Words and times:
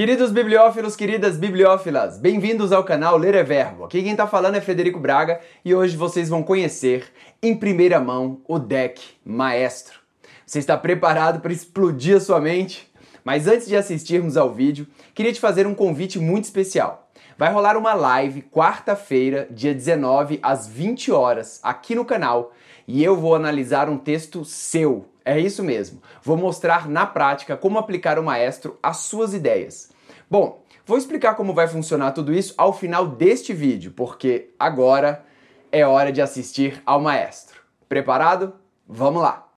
Queridos 0.00 0.32
bibliófilos, 0.32 0.96
queridas 0.96 1.36
bibliófilas, 1.36 2.16
bem-vindos 2.16 2.72
ao 2.72 2.82
canal 2.82 3.18
Ler 3.18 3.34
é 3.34 3.42
Verbo. 3.42 3.84
Aqui 3.84 4.02
quem 4.02 4.16
tá 4.16 4.26
falando 4.26 4.54
é 4.54 4.60
Frederico 4.62 4.98
Braga 4.98 5.38
e 5.62 5.74
hoje 5.74 5.94
vocês 5.94 6.30
vão 6.30 6.42
conhecer 6.42 7.12
em 7.42 7.54
primeira 7.54 8.00
mão 8.00 8.40
o 8.48 8.58
deck 8.58 9.02
Maestro. 9.22 10.00
Você 10.46 10.58
está 10.58 10.74
preparado 10.78 11.40
para 11.40 11.52
explodir 11.52 12.16
a 12.16 12.20
sua 12.20 12.40
mente? 12.40 12.90
Mas 13.22 13.46
antes 13.46 13.68
de 13.68 13.76
assistirmos 13.76 14.38
ao 14.38 14.50
vídeo, 14.50 14.86
queria 15.14 15.34
te 15.34 15.38
fazer 15.38 15.66
um 15.66 15.74
convite 15.74 16.18
muito 16.18 16.44
especial. 16.44 17.10
Vai 17.36 17.52
rolar 17.52 17.76
uma 17.76 17.92
live 17.92 18.40
quarta-feira, 18.40 19.48
dia 19.50 19.74
19, 19.74 20.40
às 20.42 20.66
20 20.66 21.12
horas, 21.12 21.60
aqui 21.62 21.94
no 21.94 22.06
canal, 22.06 22.54
e 22.88 23.04
eu 23.04 23.14
vou 23.14 23.34
analisar 23.34 23.90
um 23.90 23.98
texto 23.98 24.46
seu 24.46 25.09
é 25.24 25.38
isso 25.38 25.62
mesmo. 25.62 26.00
Vou 26.22 26.36
mostrar 26.36 26.88
na 26.88 27.06
prática 27.06 27.56
como 27.56 27.78
aplicar 27.78 28.18
o 28.18 28.22
maestro 28.22 28.78
às 28.82 28.98
suas 28.98 29.34
ideias. 29.34 29.90
Bom, 30.30 30.62
vou 30.86 30.96
explicar 30.96 31.34
como 31.34 31.54
vai 31.54 31.68
funcionar 31.68 32.12
tudo 32.12 32.32
isso 32.32 32.54
ao 32.56 32.72
final 32.72 33.06
deste 33.06 33.52
vídeo, 33.52 33.92
porque 33.92 34.50
agora 34.58 35.24
é 35.72 35.86
hora 35.86 36.12
de 36.12 36.22
assistir 36.22 36.82
ao 36.86 37.00
maestro. 37.00 37.60
Preparado? 37.88 38.54
Vamos 38.86 39.22
lá! 39.22 39.49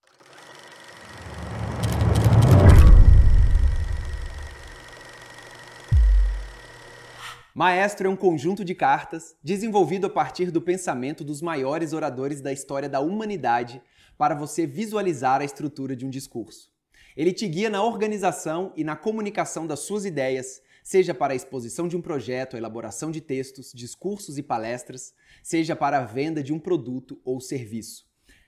Maestro 7.56 8.08
é 8.08 8.10
um 8.10 8.16
conjunto 8.16 8.64
de 8.64 8.74
cartas 8.74 9.36
desenvolvido 9.40 10.08
a 10.08 10.10
partir 10.10 10.50
do 10.50 10.60
pensamento 10.60 11.22
dos 11.22 11.40
maiores 11.40 11.92
oradores 11.92 12.40
da 12.40 12.52
história 12.52 12.88
da 12.88 12.98
humanidade 12.98 13.80
para 14.18 14.34
você 14.34 14.66
visualizar 14.66 15.40
a 15.40 15.44
estrutura 15.44 15.94
de 15.94 16.04
um 16.04 16.10
discurso. 16.10 16.68
Ele 17.16 17.32
te 17.32 17.46
guia 17.46 17.70
na 17.70 17.80
organização 17.80 18.72
e 18.74 18.82
na 18.82 18.96
comunicação 18.96 19.68
das 19.68 19.78
suas 19.78 20.04
ideias, 20.04 20.60
seja 20.82 21.14
para 21.14 21.32
a 21.32 21.36
exposição 21.36 21.86
de 21.86 21.96
um 21.96 22.02
projeto, 22.02 22.56
a 22.56 22.58
elaboração 22.58 23.12
de 23.12 23.20
textos, 23.20 23.70
discursos 23.72 24.36
e 24.36 24.42
palestras, 24.42 25.14
seja 25.40 25.76
para 25.76 25.98
a 25.98 26.04
venda 26.04 26.42
de 26.42 26.52
um 26.52 26.58
produto 26.58 27.20
ou 27.24 27.40
serviço. 27.40 28.04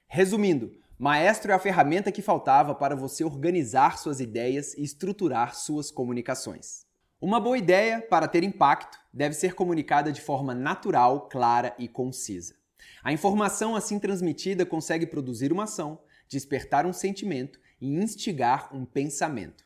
Resumindo, 0.09 0.73
Maestro 0.99 1.53
é 1.53 1.55
a 1.55 1.61
ferramenta 1.61 2.11
que 2.11 2.23
faltava 2.23 2.75
para 2.75 2.97
você 2.97 3.23
organizar 3.23 3.99
suas 3.99 4.19
ideias 4.19 4.75
e 4.75 4.83
estruturar 4.83 5.55
suas 5.55 5.93
comunicações. 5.93 6.86
Uma 7.19 7.41
boa 7.41 7.57
ideia, 7.57 8.03
para 8.03 8.29
ter 8.29 8.43
impacto, 8.45 8.99
deve 9.11 9.35
ser 9.35 9.55
comunicada 9.55 10.13
de 10.13 10.21
forma 10.21 10.55
natural, 10.55 11.31
clara 11.31 11.75
e 11.79 11.89
concisa. 11.89 12.55
A 13.03 13.11
informação 13.11 13.75
assim 13.75 13.99
transmitida 13.99 14.67
consegue 14.67 15.07
produzir 15.07 15.51
uma 15.51 15.65
ação, 15.65 15.99
despertar 16.29 16.85
um 16.85 16.93
sentimento 16.93 17.59
e 17.81 17.89
instigar 17.95 18.69
um 18.77 18.85
pensamento. 18.85 19.65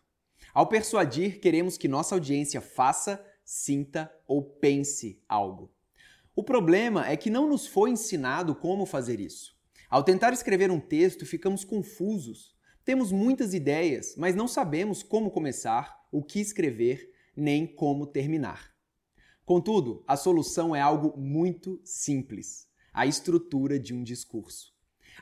Ao 0.55 0.69
persuadir, 0.69 1.41
queremos 1.41 1.77
que 1.77 1.89
nossa 1.89 2.15
audiência 2.15 2.61
faça, 2.61 3.21
sinta 3.45 4.09
ou 4.29 4.45
pense 4.45 5.21
algo. 5.29 5.73
O 6.37 6.45
problema 6.45 7.09
é 7.09 7.17
que 7.17 7.31
não 7.31 7.49
nos 7.49 7.67
foi 7.67 7.91
ensinado 7.91 8.55
como 8.55 8.87
fazer 8.87 9.19
isso. 9.19 9.57
Ao 9.91 10.05
tentar 10.05 10.33
escrever 10.33 10.71
um 10.71 10.79
texto, 10.79 11.27
ficamos 11.27 11.65
confusos. 11.65 12.55
Temos 12.85 13.11
muitas 13.11 13.55
ideias, 13.55 14.15
mas 14.17 14.37
não 14.37 14.47
sabemos 14.47 15.03
como 15.03 15.33
começar, 15.33 15.99
o 16.13 16.23
que 16.23 16.39
escrever, 16.41 17.11
nem 17.41 17.67
como 17.67 18.07
terminar. 18.07 18.71
Contudo, 19.45 20.05
a 20.07 20.17
solução 20.17 20.77
é 20.77 20.81
algo 20.81 21.19
muito 21.19 21.81
simples 21.83 22.71
a 22.93 23.07
estrutura 23.07 23.79
de 23.79 23.95
um 23.95 24.03
discurso. 24.03 24.73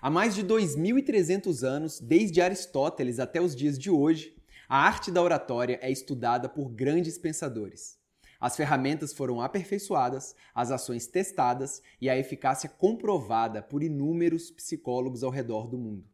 Há 0.00 0.10
mais 0.10 0.34
de 0.34 0.44
2.300 0.44 1.62
anos, 1.62 2.00
desde 2.00 2.40
Aristóteles 2.40 3.18
até 3.18 3.40
os 3.40 3.54
dias 3.54 3.78
de 3.78 3.90
hoje, 3.90 4.36
a 4.68 4.78
arte 4.78 5.10
da 5.10 5.22
oratória 5.22 5.78
é 5.82 5.90
estudada 5.90 6.48
por 6.48 6.68
grandes 6.70 7.18
pensadores. 7.18 7.98
As 8.40 8.56
ferramentas 8.56 9.12
foram 9.12 9.40
aperfeiçoadas, 9.40 10.34
as 10.54 10.70
ações 10.70 11.06
testadas 11.06 11.82
e 12.00 12.08
a 12.08 12.16
eficácia 12.16 12.68
comprovada 12.68 13.62
por 13.62 13.82
inúmeros 13.82 14.50
psicólogos 14.50 15.24
ao 15.24 15.30
redor 15.30 15.66
do 15.66 15.76
mundo. 15.76 16.06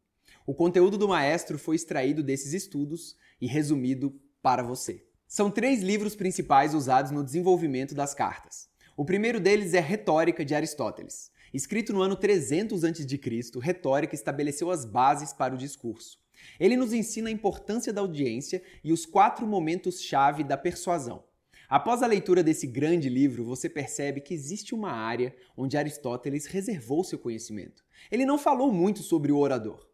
O 0.46 0.54
conteúdo 0.54 0.96
do 0.96 1.08
maestro 1.08 1.58
foi 1.58 1.76
extraído 1.76 2.22
desses 2.22 2.52
estudos 2.54 3.16
e 3.40 3.46
resumido 3.46 4.18
para 4.40 4.62
você. 4.62 5.06
São 5.34 5.50
três 5.50 5.82
livros 5.82 6.14
principais 6.14 6.74
usados 6.74 7.10
no 7.10 7.24
desenvolvimento 7.24 7.92
das 7.92 8.14
cartas. 8.14 8.68
O 8.96 9.04
primeiro 9.04 9.40
deles 9.40 9.74
é 9.74 9.80
Retórica 9.80 10.44
de 10.44 10.54
Aristóteles. 10.54 11.28
Escrito 11.52 11.92
no 11.92 12.02
ano 12.02 12.14
300 12.14 12.84
a.C., 12.84 13.58
Retórica 13.60 14.14
estabeleceu 14.14 14.70
as 14.70 14.84
bases 14.84 15.32
para 15.32 15.52
o 15.52 15.58
discurso. 15.58 16.20
Ele 16.60 16.76
nos 16.76 16.92
ensina 16.92 17.28
a 17.28 17.32
importância 17.32 17.92
da 17.92 18.00
audiência 18.00 18.62
e 18.84 18.92
os 18.92 19.04
quatro 19.04 19.44
momentos-chave 19.44 20.44
da 20.44 20.56
persuasão. 20.56 21.24
Após 21.68 22.04
a 22.04 22.06
leitura 22.06 22.40
desse 22.40 22.68
grande 22.68 23.08
livro, 23.08 23.42
você 23.42 23.68
percebe 23.68 24.20
que 24.20 24.34
existe 24.34 24.72
uma 24.72 24.92
área 24.92 25.34
onde 25.56 25.76
Aristóteles 25.76 26.46
reservou 26.46 27.02
seu 27.02 27.18
conhecimento. 27.18 27.84
Ele 28.08 28.24
não 28.24 28.38
falou 28.38 28.72
muito 28.72 29.02
sobre 29.02 29.32
o 29.32 29.38
orador. 29.38 29.84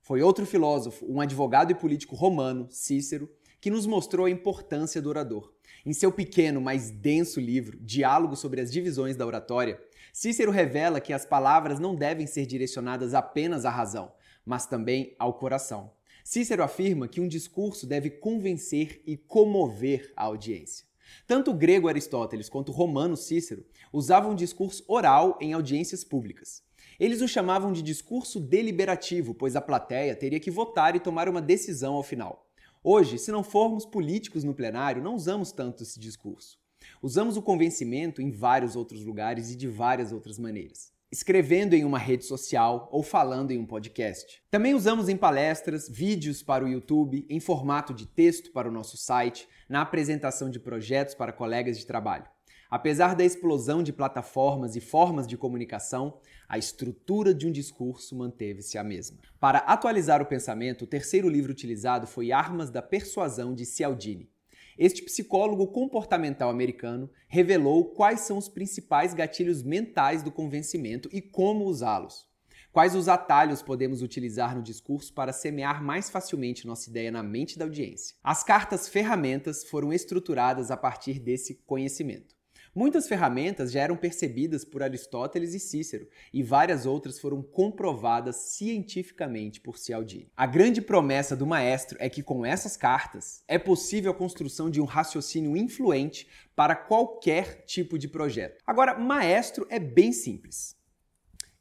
Foi 0.00 0.22
outro 0.22 0.44
filósofo, 0.44 1.06
um 1.08 1.20
advogado 1.20 1.70
e 1.70 1.74
político 1.76 2.16
romano, 2.16 2.66
Cícero, 2.68 3.30
que 3.60 3.70
nos 3.70 3.86
mostrou 3.86 4.26
a 4.26 4.30
importância 4.30 5.02
do 5.02 5.08
orador. 5.08 5.52
Em 5.84 5.92
seu 5.92 6.12
pequeno, 6.12 6.60
mas 6.60 6.90
denso 6.90 7.40
livro, 7.40 7.78
Diálogo 7.80 8.36
sobre 8.36 8.60
as 8.60 8.70
Divisões 8.70 9.16
da 9.16 9.26
Oratória, 9.26 9.80
Cícero 10.12 10.50
revela 10.50 11.00
que 11.00 11.12
as 11.12 11.24
palavras 11.24 11.78
não 11.78 11.94
devem 11.94 12.26
ser 12.26 12.46
direcionadas 12.46 13.14
apenas 13.14 13.64
à 13.64 13.70
razão, 13.70 14.12
mas 14.44 14.66
também 14.66 15.14
ao 15.18 15.34
coração. 15.34 15.92
Cícero 16.24 16.62
afirma 16.62 17.08
que 17.08 17.20
um 17.20 17.28
discurso 17.28 17.86
deve 17.86 18.10
convencer 18.10 19.02
e 19.06 19.16
comover 19.16 20.12
a 20.16 20.24
audiência. 20.24 20.86
Tanto 21.26 21.50
o 21.50 21.54
grego 21.54 21.88
Aristóteles 21.88 22.48
quanto 22.48 22.70
o 22.70 22.74
romano 22.74 23.16
Cícero 23.16 23.64
usavam 23.92 24.34
discurso 24.34 24.84
oral 24.86 25.38
em 25.40 25.52
audiências 25.52 26.04
públicas. 26.04 26.62
Eles 26.98 27.22
o 27.22 27.28
chamavam 27.28 27.72
de 27.72 27.80
discurso 27.80 28.40
deliberativo, 28.40 29.32
pois 29.32 29.54
a 29.54 29.60
plateia 29.60 30.16
teria 30.16 30.40
que 30.40 30.50
votar 30.50 30.96
e 30.96 31.00
tomar 31.00 31.28
uma 31.28 31.40
decisão 31.40 31.94
ao 31.94 32.02
final. 32.02 32.47
Hoje, 32.90 33.18
se 33.18 33.30
não 33.30 33.42
formos 33.42 33.84
políticos 33.84 34.44
no 34.44 34.54
plenário, 34.54 35.02
não 35.02 35.14
usamos 35.14 35.52
tanto 35.52 35.82
esse 35.82 36.00
discurso. 36.00 36.56
Usamos 37.02 37.36
o 37.36 37.42
convencimento 37.42 38.22
em 38.22 38.30
vários 38.30 38.76
outros 38.76 39.04
lugares 39.04 39.50
e 39.50 39.56
de 39.56 39.68
várias 39.68 40.10
outras 40.10 40.38
maneiras. 40.38 40.90
Escrevendo 41.12 41.74
em 41.74 41.84
uma 41.84 41.98
rede 41.98 42.24
social 42.24 42.88
ou 42.90 43.02
falando 43.02 43.50
em 43.50 43.58
um 43.58 43.66
podcast. 43.66 44.42
Também 44.50 44.72
usamos 44.72 45.10
em 45.10 45.18
palestras, 45.18 45.86
vídeos 45.86 46.42
para 46.42 46.64
o 46.64 46.68
YouTube, 46.68 47.26
em 47.28 47.40
formato 47.40 47.92
de 47.92 48.06
texto 48.06 48.50
para 48.52 48.70
o 48.70 48.72
nosso 48.72 48.96
site, 48.96 49.46
na 49.68 49.82
apresentação 49.82 50.48
de 50.48 50.58
projetos 50.58 51.14
para 51.14 51.30
colegas 51.30 51.76
de 51.76 51.86
trabalho. 51.86 52.24
Apesar 52.70 53.14
da 53.14 53.24
explosão 53.24 53.82
de 53.82 53.94
plataformas 53.94 54.76
e 54.76 54.80
formas 54.80 55.26
de 55.26 55.38
comunicação, 55.38 56.20
a 56.46 56.58
estrutura 56.58 57.32
de 57.32 57.46
um 57.46 57.50
discurso 57.50 58.14
manteve-se 58.14 58.76
a 58.76 58.84
mesma. 58.84 59.16
Para 59.40 59.60
atualizar 59.60 60.20
o 60.20 60.26
pensamento, 60.26 60.82
o 60.82 60.86
terceiro 60.86 61.30
livro 61.30 61.50
utilizado 61.50 62.06
foi 62.06 62.30
Armas 62.30 62.70
da 62.70 62.82
Persuasão 62.82 63.54
de 63.54 63.64
Cialdini. 63.64 64.30
Este 64.78 65.02
psicólogo 65.02 65.66
comportamental 65.68 66.50
americano 66.50 67.10
revelou 67.26 67.86
quais 67.86 68.20
são 68.20 68.36
os 68.36 68.50
principais 68.50 69.14
gatilhos 69.14 69.62
mentais 69.62 70.22
do 70.22 70.30
convencimento 70.30 71.08
e 71.10 71.22
como 71.22 71.64
usá-los. 71.64 72.28
Quais 72.70 72.94
os 72.94 73.08
atalhos 73.08 73.62
podemos 73.62 74.02
utilizar 74.02 74.54
no 74.54 74.62
discurso 74.62 75.12
para 75.14 75.32
semear 75.32 75.82
mais 75.82 76.10
facilmente 76.10 76.66
nossa 76.66 76.90
ideia 76.90 77.10
na 77.10 77.22
mente 77.22 77.58
da 77.58 77.64
audiência? 77.64 78.14
As 78.22 78.44
cartas 78.44 78.86
ferramentas 78.88 79.64
foram 79.64 79.90
estruturadas 79.90 80.70
a 80.70 80.76
partir 80.76 81.18
desse 81.18 81.54
conhecimento. 81.66 82.37
Muitas 82.74 83.08
ferramentas 83.08 83.72
já 83.72 83.80
eram 83.80 83.96
percebidas 83.96 84.64
por 84.64 84.82
Aristóteles 84.82 85.54
e 85.54 85.60
Cícero, 85.60 86.08
e 86.32 86.42
várias 86.42 86.86
outras 86.86 87.18
foram 87.18 87.42
comprovadas 87.42 88.36
cientificamente 88.36 89.60
por 89.60 89.78
Cialdini. 89.78 90.30
A 90.36 90.46
grande 90.46 90.80
promessa 90.80 91.34
do 91.34 91.46
maestro 91.46 91.96
é 92.00 92.08
que 92.08 92.22
com 92.22 92.44
essas 92.44 92.76
cartas 92.76 93.42
é 93.48 93.58
possível 93.58 94.10
a 94.10 94.14
construção 94.14 94.70
de 94.70 94.80
um 94.80 94.84
raciocínio 94.84 95.56
influente 95.56 96.28
para 96.54 96.76
qualquer 96.76 97.64
tipo 97.64 97.98
de 97.98 98.08
projeto. 98.08 98.62
Agora, 98.66 98.98
maestro 98.98 99.66
é 99.70 99.78
bem 99.78 100.12
simples. 100.12 100.76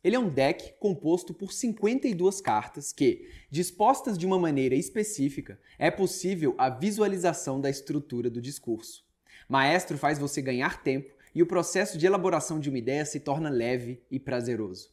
Ele 0.03 0.15
é 0.15 0.19
um 0.19 0.29
deck 0.29 0.75
composto 0.79 1.33
por 1.33 1.51
52 1.51 2.39
cartas 2.39 2.93
que, 2.93 3.27
dispostas 3.49 4.17
de 4.17 4.25
uma 4.25 4.39
maneira 4.39 4.75
específica, 4.75 5.59
é 5.77 5.89
possível 5.89 6.55
a 6.57 6.69
visualização 6.69 7.59
da 7.59 7.69
estrutura 7.69 8.29
do 8.29 8.41
discurso. 8.41 9.06
Maestro 9.47 9.97
faz 9.97 10.19
você 10.19 10.41
ganhar 10.41 10.83
tempo 10.83 11.15
e 11.33 11.41
o 11.41 11.47
processo 11.47 11.97
de 11.97 12.05
elaboração 12.05 12.59
de 12.59 12.67
uma 12.67 12.77
ideia 12.77 13.05
se 13.05 13.19
torna 13.19 13.49
leve 13.49 14.03
e 14.11 14.19
prazeroso. 14.19 14.89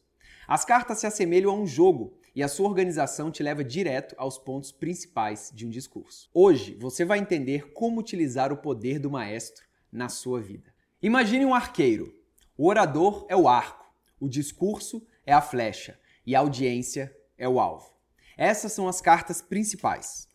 As 0.47 0.63
cartas 0.63 0.99
se 0.99 1.07
assemelham 1.07 1.51
a 1.51 1.55
um 1.55 1.65
jogo 1.67 2.17
e 2.33 2.43
a 2.43 2.47
sua 2.47 2.67
organização 2.67 3.31
te 3.31 3.41
leva 3.41 3.63
direto 3.63 4.15
aos 4.17 4.37
pontos 4.37 4.71
principais 4.71 5.51
de 5.53 5.65
um 5.65 5.69
discurso. 5.69 6.29
Hoje 6.33 6.75
você 6.79 7.03
vai 7.03 7.19
entender 7.19 7.73
como 7.73 7.99
utilizar 7.99 8.53
o 8.53 8.57
poder 8.57 8.99
do 8.99 9.09
maestro 9.09 9.65
na 9.91 10.07
sua 10.07 10.39
vida. 10.39 10.73
Imagine 11.01 11.45
um 11.45 11.53
arqueiro. 11.53 12.13
O 12.57 12.67
orador 12.67 13.25
é 13.27 13.35
o 13.35 13.49
arco, 13.49 13.91
o 14.19 14.29
discurso 14.29 15.05
é 15.25 15.33
a 15.33 15.41
flecha 15.41 15.99
e 16.25 16.33
a 16.33 16.39
audiência 16.39 17.13
é 17.37 17.49
o 17.49 17.59
alvo. 17.59 17.93
Essas 18.37 18.71
são 18.71 18.87
as 18.87 19.01
cartas 19.01 19.41
principais: 19.41 20.29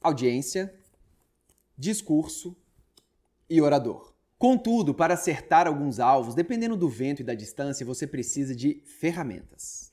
audiência, 0.00 0.72
discurso 1.76 2.56
e 3.48 3.60
orador. 3.60 4.14
Contudo, 4.38 4.92
para 4.92 5.14
acertar 5.14 5.66
alguns 5.66 5.98
alvos, 5.98 6.34
dependendo 6.34 6.76
do 6.76 6.88
vento 6.88 7.20
e 7.22 7.24
da 7.24 7.34
distância, 7.34 7.86
você 7.86 8.06
precisa 8.06 8.54
de 8.54 8.82
ferramentas. 8.84 9.90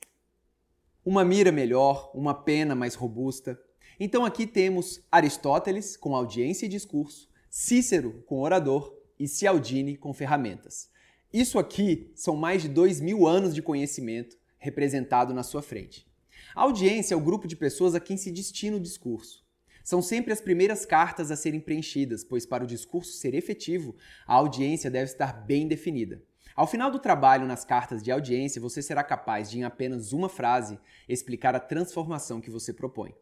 Uma 1.04 1.24
mira 1.24 1.50
melhor, 1.50 2.10
uma 2.14 2.34
pena 2.34 2.74
mais 2.74 2.94
robusta. 2.94 3.58
Então 3.98 4.24
aqui 4.24 4.46
temos 4.46 5.02
Aristóteles 5.10 5.96
com 5.96 6.14
audiência 6.14 6.66
e 6.66 6.68
discurso, 6.68 7.28
Cícero 7.48 8.22
com 8.26 8.40
orador 8.40 8.94
e 9.18 9.28
Cialdini 9.28 9.96
com 9.96 10.12
ferramentas. 10.12 10.90
Isso 11.32 11.58
aqui 11.58 12.10
são 12.14 12.36
mais 12.36 12.62
de 12.62 12.68
dois 12.68 13.00
mil 13.00 13.26
anos 13.26 13.54
de 13.54 13.62
conhecimento 13.62 14.36
representado 14.58 15.34
na 15.34 15.42
sua 15.42 15.62
frente. 15.62 16.06
A 16.54 16.62
audiência 16.62 17.14
é 17.14 17.16
o 17.16 17.20
grupo 17.20 17.46
de 17.46 17.56
pessoas 17.56 17.94
a 17.94 18.00
quem 18.00 18.16
se 18.16 18.30
destina 18.30 18.76
o 18.76 18.80
discurso. 18.80 19.43
São 19.84 20.00
sempre 20.00 20.32
as 20.32 20.40
primeiras 20.40 20.86
cartas 20.86 21.30
a 21.30 21.36
serem 21.36 21.60
preenchidas, 21.60 22.24
pois 22.24 22.46
para 22.46 22.64
o 22.64 22.66
discurso 22.66 23.12
ser 23.12 23.34
efetivo, 23.34 23.94
a 24.26 24.34
audiência 24.34 24.90
deve 24.90 25.10
estar 25.10 25.44
bem 25.44 25.68
definida. 25.68 26.22
Ao 26.56 26.66
final 26.66 26.90
do 26.90 26.98
trabalho 26.98 27.46
nas 27.46 27.66
cartas 27.66 28.02
de 28.02 28.10
audiência, 28.10 28.62
você 28.62 28.80
será 28.80 29.04
capaz 29.04 29.50
de, 29.50 29.58
em 29.58 29.64
apenas 29.64 30.14
uma 30.14 30.30
frase, 30.30 30.78
explicar 31.06 31.54
a 31.54 31.60
transformação 31.60 32.40
que 32.40 32.50
você 32.50 32.72
propõe. 32.72 33.14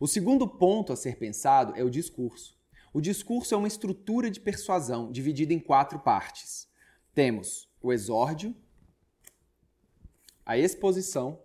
O 0.00 0.08
segundo 0.08 0.48
ponto 0.48 0.92
a 0.92 0.96
ser 0.96 1.18
pensado 1.18 1.72
é 1.76 1.84
o 1.84 1.90
discurso. 1.90 2.58
O 2.92 3.00
discurso 3.00 3.54
é 3.54 3.56
uma 3.56 3.68
estrutura 3.68 4.28
de 4.28 4.40
persuasão 4.40 5.12
dividida 5.12 5.52
em 5.52 5.60
quatro 5.60 6.00
partes. 6.00 6.66
Temos 7.14 7.68
o 7.80 7.92
exórdio, 7.92 8.56
a 10.44 10.58
exposição, 10.58 11.40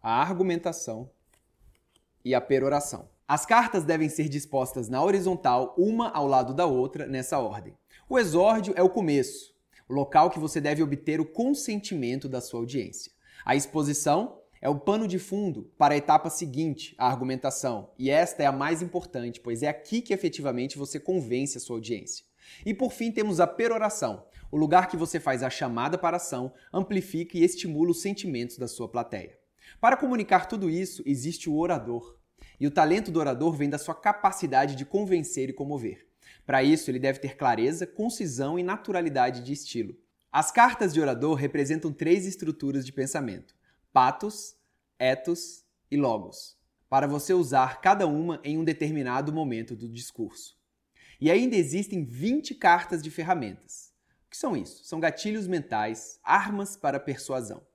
a 0.00 0.22
argumentação 0.22 1.10
e 2.24 2.34
a 2.34 2.40
peroração. 2.40 3.10
As 3.30 3.44
cartas 3.44 3.84
devem 3.84 4.08
ser 4.08 4.26
dispostas 4.26 4.88
na 4.88 5.04
horizontal, 5.04 5.74
uma 5.76 6.08
ao 6.12 6.26
lado 6.26 6.54
da 6.54 6.64
outra, 6.64 7.06
nessa 7.06 7.38
ordem. 7.38 7.76
O 8.08 8.18
exórdio 8.18 8.72
é 8.74 8.82
o 8.82 8.88
começo, 8.88 9.54
o 9.86 9.92
local 9.92 10.30
que 10.30 10.38
você 10.38 10.62
deve 10.62 10.82
obter 10.82 11.20
o 11.20 11.26
consentimento 11.26 12.26
da 12.26 12.40
sua 12.40 12.60
audiência. 12.60 13.12
A 13.44 13.54
exposição 13.54 14.38
é 14.62 14.68
o 14.70 14.80
pano 14.80 15.06
de 15.06 15.18
fundo 15.18 15.70
para 15.76 15.92
a 15.92 15.96
etapa 15.98 16.30
seguinte, 16.30 16.94
a 16.96 17.06
argumentação, 17.06 17.90
e 17.98 18.08
esta 18.08 18.42
é 18.42 18.46
a 18.46 18.52
mais 18.52 18.80
importante, 18.80 19.40
pois 19.40 19.62
é 19.62 19.68
aqui 19.68 20.00
que 20.00 20.14
efetivamente 20.14 20.78
você 20.78 20.98
convence 20.98 21.58
a 21.58 21.60
sua 21.60 21.76
audiência. 21.76 22.24
E 22.64 22.72
por 22.72 22.90
fim 22.92 23.12
temos 23.12 23.40
a 23.40 23.46
peroração, 23.46 24.24
o 24.50 24.56
lugar 24.56 24.88
que 24.88 24.96
você 24.96 25.20
faz 25.20 25.42
a 25.42 25.50
chamada 25.50 25.98
para 25.98 26.16
ação, 26.16 26.50
amplifica 26.72 27.36
e 27.36 27.44
estimula 27.44 27.90
os 27.90 28.00
sentimentos 28.00 28.56
da 28.56 28.66
sua 28.66 28.88
plateia. 28.88 29.38
Para 29.78 29.98
comunicar 29.98 30.46
tudo 30.46 30.70
isso, 30.70 31.02
existe 31.04 31.50
o 31.50 31.58
orador. 31.58 32.17
E 32.60 32.66
o 32.66 32.70
talento 32.70 33.10
do 33.10 33.20
orador 33.20 33.54
vem 33.54 33.70
da 33.70 33.78
sua 33.78 33.94
capacidade 33.94 34.74
de 34.74 34.84
convencer 34.84 35.48
e 35.48 35.52
comover. 35.52 36.06
Para 36.44 36.62
isso, 36.62 36.90
ele 36.90 36.98
deve 36.98 37.18
ter 37.20 37.36
clareza, 37.36 37.86
concisão 37.86 38.58
e 38.58 38.62
naturalidade 38.62 39.42
de 39.42 39.52
estilo. 39.52 39.96
As 40.32 40.50
cartas 40.50 40.92
de 40.92 41.00
orador 41.00 41.34
representam 41.34 41.92
três 41.92 42.26
estruturas 42.26 42.84
de 42.84 42.92
pensamento: 42.92 43.54
patos, 43.92 44.56
ethos 44.98 45.64
e 45.90 45.96
logos, 45.96 46.56
para 46.88 47.06
você 47.06 47.32
usar 47.32 47.80
cada 47.80 48.06
uma 48.06 48.40
em 48.42 48.58
um 48.58 48.64
determinado 48.64 49.32
momento 49.32 49.76
do 49.76 49.88
discurso. 49.88 50.58
E 51.20 51.30
ainda 51.30 51.56
existem 51.56 52.04
20 52.04 52.54
cartas 52.54 53.02
de 53.02 53.10
ferramentas. 53.10 53.92
O 54.26 54.30
que 54.30 54.36
são 54.36 54.56
isso? 54.56 54.84
São 54.84 55.00
gatilhos 55.00 55.46
mentais, 55.46 56.20
armas 56.22 56.76
para 56.76 57.00
persuasão. 57.00 57.66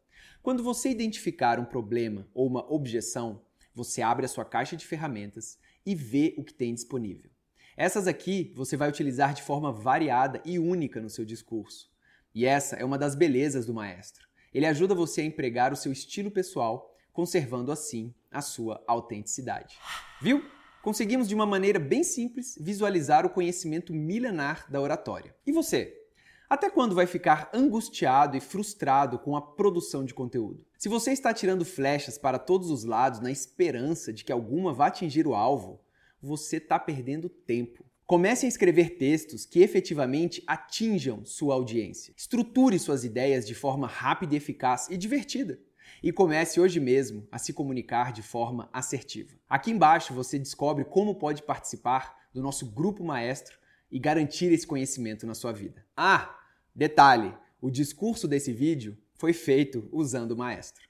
Quando 0.41 0.63
você 0.63 0.89
identificar 0.89 1.59
um 1.59 1.65
problema 1.65 2.27
ou 2.33 2.45
uma 2.45 2.71
objeção, 2.71 3.41
você 3.73 4.01
abre 4.01 4.25
a 4.25 4.29
sua 4.29 4.45
caixa 4.45 4.75
de 4.75 4.85
ferramentas 4.85 5.57
e 5.85 5.95
vê 5.95 6.33
o 6.37 6.43
que 6.43 6.53
tem 6.53 6.73
disponível. 6.73 7.29
Essas 7.75 8.07
aqui 8.07 8.53
você 8.55 8.77
vai 8.77 8.89
utilizar 8.89 9.33
de 9.33 9.41
forma 9.41 9.71
variada 9.71 10.41
e 10.45 10.59
única 10.59 11.01
no 11.01 11.09
seu 11.09 11.25
discurso. 11.25 11.91
E 12.33 12.45
essa 12.45 12.75
é 12.75 12.85
uma 12.85 12.97
das 12.97 13.15
belezas 13.15 13.65
do 13.65 13.73
maestro. 13.73 14.27
Ele 14.53 14.65
ajuda 14.65 14.93
você 14.93 15.21
a 15.21 15.25
empregar 15.25 15.73
o 15.73 15.75
seu 15.75 15.91
estilo 15.91 16.29
pessoal, 16.29 16.95
conservando 17.11 17.71
assim 17.71 18.13
a 18.31 18.41
sua 18.41 18.83
autenticidade. 18.87 19.77
Viu? 20.21 20.43
Conseguimos 20.81 21.27
de 21.27 21.33
uma 21.33 21.45
maneira 21.45 21.79
bem 21.79 22.03
simples 22.03 22.57
visualizar 22.59 23.25
o 23.25 23.29
conhecimento 23.29 23.93
milenar 23.93 24.69
da 24.69 24.81
oratória. 24.81 25.35
E 25.45 25.51
você? 25.51 26.02
Até 26.49 26.69
quando 26.69 26.93
vai 26.93 27.07
ficar 27.07 27.49
angustiado 27.53 28.37
e 28.37 28.41
frustrado 28.41 29.17
com 29.17 29.35
a 29.35 29.41
produção 29.41 30.03
de 30.03 30.13
conteúdo? 30.13 30.65
Se 30.77 30.89
você 30.89 31.11
está 31.11 31.33
tirando 31.33 31.65
flechas 31.65 32.17
para 32.17 32.37
todos 32.37 32.69
os 32.69 32.83
lados 32.83 33.19
na 33.19 33.31
esperança 33.31 34.11
de 34.11 34.23
que 34.23 34.31
alguma 34.31 34.73
vá 34.73 34.87
atingir 34.87 35.25
o 35.25 35.33
alvo, 35.33 35.81
você 36.21 36.57
está 36.57 36.77
perdendo 36.77 37.29
tempo. 37.29 37.85
Comece 38.05 38.45
a 38.45 38.49
escrever 38.49 38.97
textos 38.97 39.45
que 39.45 39.61
efetivamente 39.61 40.43
atinjam 40.45 41.25
sua 41.25 41.55
audiência. 41.55 42.13
Estruture 42.17 42.77
suas 42.77 43.03
ideias 43.05 43.47
de 43.47 43.55
forma 43.55 43.87
rápida 43.87 44.33
e 44.33 44.37
eficaz 44.37 44.89
e 44.89 44.97
divertida. 44.97 45.59
E 46.03 46.11
comece 46.11 46.59
hoje 46.59 46.79
mesmo 46.79 47.25
a 47.31 47.39
se 47.39 47.53
comunicar 47.53 48.11
de 48.11 48.21
forma 48.21 48.69
assertiva. 48.73 49.33
Aqui 49.49 49.71
embaixo 49.71 50.13
você 50.13 50.37
descobre 50.37 50.83
como 50.83 51.15
pode 51.15 51.43
participar 51.43 52.15
do 52.33 52.41
nosso 52.41 52.65
grupo 52.65 53.03
maestro 53.03 53.57
e 53.93 53.99
garantir 53.99 54.51
esse 54.51 54.67
conhecimento 54.67 55.25
na 55.25 55.33
sua 55.33 55.53
vida. 55.53 55.85
Ah, 55.95 56.35
Detalhe: 56.75 57.33
o 57.61 57.69
discurso 57.69 58.27
desse 58.27 58.51
vídeo 58.51 58.97
foi 59.13 59.31
feito 59.31 59.87
usando 59.91 60.31
o 60.31 60.37
maestro. 60.37 60.83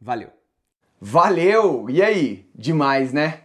Valeu! 0.00 0.30
Valeu! 1.00 1.88
E 1.88 2.02
aí? 2.02 2.50
Demais, 2.54 3.12
né? 3.12 3.44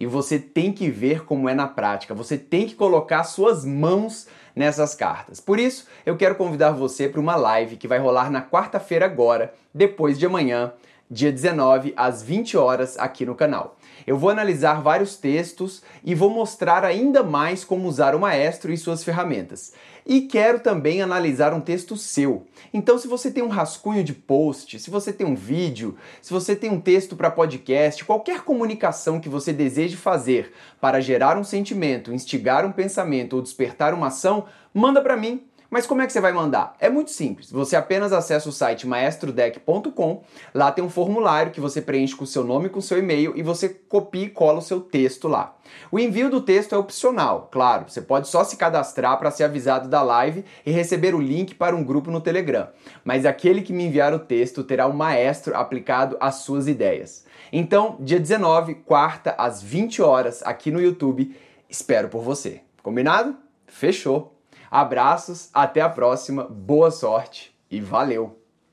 E 0.00 0.06
você 0.06 0.38
tem 0.38 0.72
que 0.72 0.88
ver 0.88 1.24
como 1.24 1.48
é 1.48 1.54
na 1.54 1.66
prática, 1.66 2.14
você 2.14 2.38
tem 2.38 2.66
que 2.66 2.74
colocar 2.74 3.24
suas 3.24 3.64
mãos 3.64 4.28
nessas 4.54 4.94
cartas. 4.94 5.40
Por 5.40 5.58
isso, 5.58 5.86
eu 6.06 6.16
quero 6.16 6.36
convidar 6.36 6.70
você 6.70 7.08
para 7.08 7.20
uma 7.20 7.36
live 7.36 7.76
que 7.76 7.88
vai 7.88 7.98
rolar 7.98 8.30
na 8.30 8.40
quarta-feira 8.40 9.04
agora, 9.04 9.52
depois 9.74 10.18
de 10.18 10.24
amanhã, 10.24 10.72
dia 11.10 11.32
19, 11.32 11.92
às 11.96 12.22
20 12.22 12.56
horas, 12.56 12.96
aqui 12.98 13.26
no 13.26 13.34
canal. 13.34 13.76
Eu 14.06 14.16
vou 14.16 14.30
analisar 14.30 14.82
vários 14.82 15.16
textos 15.16 15.82
e 16.04 16.14
vou 16.14 16.30
mostrar 16.30 16.84
ainda 16.84 17.22
mais 17.22 17.64
como 17.64 17.88
usar 17.88 18.14
o 18.14 18.20
maestro 18.20 18.72
e 18.72 18.76
suas 18.76 19.04
ferramentas. 19.04 19.72
E 20.06 20.22
quero 20.22 20.60
também 20.60 21.02
analisar 21.02 21.52
um 21.52 21.60
texto 21.60 21.96
seu. 21.96 22.46
Então, 22.72 22.96
se 22.96 23.06
você 23.06 23.30
tem 23.30 23.42
um 23.42 23.48
rascunho 23.48 24.02
de 24.02 24.14
post, 24.14 24.78
se 24.78 24.90
você 24.90 25.12
tem 25.12 25.26
um 25.26 25.34
vídeo, 25.34 25.96
se 26.22 26.32
você 26.32 26.56
tem 26.56 26.70
um 26.70 26.80
texto 26.80 27.14
para 27.14 27.30
podcast, 27.30 28.04
qualquer 28.04 28.42
comunicação 28.42 29.20
que 29.20 29.28
você 29.28 29.52
deseje 29.52 29.96
fazer 29.96 30.52
para 30.80 31.00
gerar 31.00 31.36
um 31.36 31.44
sentimento, 31.44 32.12
instigar 32.12 32.64
um 32.64 32.72
pensamento 32.72 33.36
ou 33.36 33.42
despertar 33.42 33.92
uma 33.92 34.06
ação, 34.06 34.46
manda 34.72 35.02
para 35.02 35.16
mim 35.16 35.42
mas 35.70 35.86
como 35.86 36.00
é 36.00 36.06
que 36.06 36.12
você 36.12 36.20
vai 36.20 36.32
mandar? 36.32 36.74
É 36.80 36.88
muito 36.88 37.10
simples. 37.10 37.50
Você 37.50 37.76
apenas 37.76 38.10
acessa 38.12 38.48
o 38.48 38.52
site 38.52 38.86
maestrodeck.com. 38.86 40.22
Lá 40.54 40.72
tem 40.72 40.82
um 40.82 40.88
formulário 40.88 41.52
que 41.52 41.60
você 41.60 41.82
preenche 41.82 42.16
com 42.16 42.24
o 42.24 42.26
seu 42.26 42.42
nome 42.42 42.70
com 42.70 42.78
o 42.78 42.82
seu 42.82 42.98
e-mail 42.98 43.34
e 43.36 43.42
você 43.42 43.68
copia 43.68 44.24
e 44.24 44.30
cola 44.30 44.60
o 44.60 44.62
seu 44.62 44.80
texto 44.80 45.28
lá. 45.28 45.54
O 45.92 45.98
envio 45.98 46.30
do 46.30 46.40
texto 46.40 46.74
é 46.74 46.78
opcional, 46.78 47.48
claro. 47.52 47.84
Você 47.86 48.00
pode 48.00 48.28
só 48.28 48.44
se 48.44 48.56
cadastrar 48.56 49.18
para 49.18 49.30
ser 49.30 49.44
avisado 49.44 49.88
da 49.88 50.02
live 50.02 50.42
e 50.64 50.70
receber 50.70 51.14
o 51.14 51.20
link 51.20 51.54
para 51.54 51.76
um 51.76 51.84
grupo 51.84 52.10
no 52.10 52.20
Telegram. 52.20 52.68
Mas 53.04 53.26
aquele 53.26 53.60
que 53.60 53.72
me 53.72 53.84
enviar 53.84 54.14
o 54.14 54.18
texto 54.18 54.64
terá 54.64 54.86
um 54.86 54.94
maestro 54.94 55.54
aplicado 55.54 56.16
às 56.18 56.36
suas 56.36 56.66
ideias. 56.66 57.26
Então, 57.52 57.96
dia 58.00 58.18
19, 58.18 58.74
quarta, 58.74 59.34
às 59.36 59.62
20 59.62 60.00
horas, 60.00 60.42
aqui 60.44 60.70
no 60.70 60.80
YouTube, 60.80 61.36
espero 61.68 62.08
por 62.08 62.22
você. 62.22 62.62
Combinado? 62.82 63.36
Fechou! 63.66 64.37
Abraços, 64.70 65.50
até 65.52 65.80
a 65.80 65.88
próxima, 65.88 66.44
boa 66.44 66.90
sorte 66.90 67.54
e 67.70 67.80
valeu! 67.80 68.37